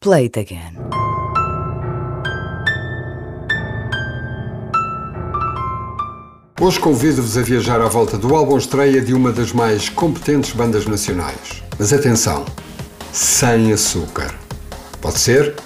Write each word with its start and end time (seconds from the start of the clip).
Play 0.00 0.26
it 0.26 0.38
again. 0.38 0.76
Hoje 6.60 6.78
convido-vos 6.78 7.36
a 7.36 7.42
viajar 7.42 7.80
à 7.80 7.88
volta 7.88 8.16
do 8.16 8.32
álbum 8.36 8.56
estreia 8.56 9.00
de 9.00 9.12
uma 9.12 9.32
das 9.32 9.52
mais 9.52 9.88
competentes 9.88 10.52
bandas 10.52 10.86
nacionais. 10.86 11.64
Mas 11.76 11.92
atenção, 11.92 12.44
sem 13.12 13.72
açúcar. 13.72 14.32
Pode 15.00 15.18
ser? 15.18 15.56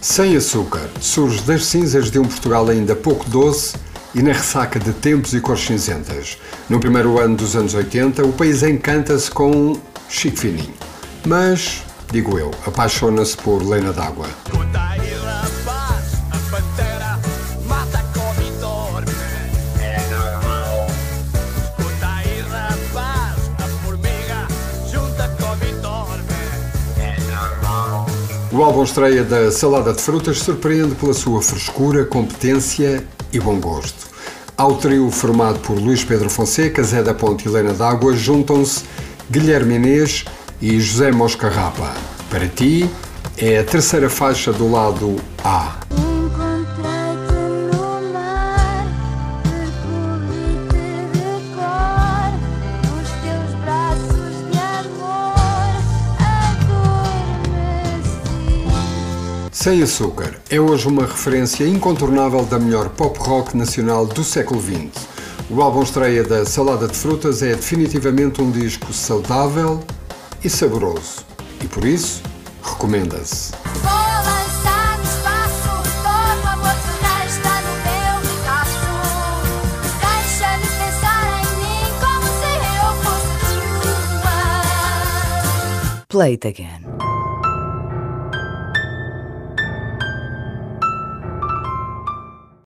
Sem 0.00 0.36
açúcar 0.36 0.88
surge 1.00 1.42
das 1.42 1.66
cinzas 1.66 2.08
de 2.08 2.20
um 2.20 2.24
Portugal 2.24 2.68
ainda 2.68 2.94
pouco 2.94 3.28
doce 3.28 3.76
e 4.14 4.22
na 4.22 4.32
ressaca 4.32 4.78
de 4.78 4.92
tempos 4.92 5.34
e 5.34 5.40
cores 5.40 5.64
cinzentas. 5.64 6.38
No 6.70 6.78
primeiro 6.78 7.18
ano 7.18 7.34
dos 7.34 7.56
anos 7.56 7.74
80, 7.74 8.24
o 8.24 8.32
país 8.32 8.62
encanta-se 8.62 9.28
com 9.28 9.76
chique 10.08 10.38
fininho. 10.38 10.72
Mas, 11.26 11.82
digo 12.12 12.38
eu, 12.38 12.52
apaixona-se 12.64 13.36
por 13.38 13.60
Lena 13.60 13.92
d'Água. 13.92 14.28
O 28.58 28.64
álbum 28.64 28.82
estreia 28.82 29.22
da 29.22 29.52
Salada 29.52 29.92
de 29.92 30.02
Frutas 30.02 30.40
surpreende 30.40 30.96
pela 30.96 31.14
sua 31.14 31.40
frescura, 31.40 32.04
competência 32.04 33.04
e 33.32 33.38
bom 33.38 33.60
gosto. 33.60 34.08
Ao 34.56 34.74
trio 34.74 35.08
formado 35.12 35.60
por 35.60 35.78
Luís 35.78 36.02
Pedro 36.02 36.28
Fonseca, 36.28 36.82
Zé 36.82 37.00
da 37.00 37.14
Ponte 37.14 37.46
e 37.46 37.48
Helena 37.48 37.72
D'Água 37.72 38.16
juntam-se 38.16 38.82
Guilherme 39.30 39.76
Inês 39.76 40.24
e 40.60 40.80
José 40.80 41.12
Moscarrapa. 41.12 41.94
Para 42.28 42.48
ti, 42.48 42.90
é 43.36 43.60
a 43.60 43.64
terceira 43.64 44.10
faixa 44.10 44.52
do 44.52 44.68
lado 44.68 45.14
A. 45.44 45.76
Sem 59.60 59.82
Açúcar 59.82 60.40
é 60.48 60.60
hoje 60.60 60.86
uma 60.86 61.02
referência 61.02 61.66
incontornável 61.66 62.44
da 62.44 62.60
melhor 62.60 62.90
pop 62.90 63.18
rock 63.18 63.56
nacional 63.56 64.06
do 64.06 64.22
século 64.22 64.62
XX. 64.62 65.08
O 65.50 65.60
álbum 65.60 65.82
estreia 65.82 66.22
da 66.22 66.46
Salada 66.46 66.86
de 66.86 66.96
Frutas 66.96 67.42
é 67.42 67.56
definitivamente 67.56 68.40
um 68.40 68.52
disco 68.52 68.92
saudável 68.92 69.82
e 70.44 70.48
saboroso. 70.48 71.26
E 71.60 71.66
por 71.66 71.84
isso, 71.84 72.22
recomenda-se. 72.62 73.50
Vou 73.82 73.90
lançar 73.90 74.96
no 74.96 75.02
espaço 75.02 75.82
todo 76.04 76.44
o 76.44 76.48
amor 76.50 76.76
que 76.76 76.92
resta 77.04 77.50
no 77.62 77.74
meu 77.82 78.14
ricaço. 78.30 78.86
Deixa-me 79.98 80.68
pensar 80.78 81.26
em 81.34 81.50
mim 81.58 81.82
como 81.98 82.26
se 82.38 82.50
eu 82.78 82.94
fosse 83.02 83.34
tua. 84.22 84.38
Play 86.06 86.34
it 86.34 86.46
again. 86.46 86.97